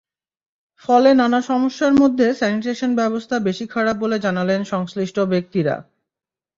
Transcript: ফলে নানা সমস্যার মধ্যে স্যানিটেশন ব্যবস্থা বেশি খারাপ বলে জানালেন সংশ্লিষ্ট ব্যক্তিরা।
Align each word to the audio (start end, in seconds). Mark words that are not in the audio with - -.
ফলে 0.81 1.09
নানা 1.13 1.39
সমস্যার 1.41 1.93
মধ্যে 1.93 2.27
স্যানিটেশন 2.33 2.91
ব্যবস্থা 2.95 3.35
বেশি 3.39 3.65
খারাপ 3.67 3.95
বলে 3.97 4.17
জানালেন 4.19 4.61
সংশ্লিষ্ট 4.63 5.17
ব্যক্তিরা। 5.33 5.75